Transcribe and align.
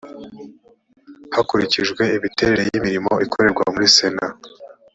hakurikijwe 1.35 2.01
imiterere 2.17 2.61
y 2.71 2.77
imirimo 2.79 3.13
ikorerwa 3.25 3.63
muri 3.73 3.87
sena 3.95 4.27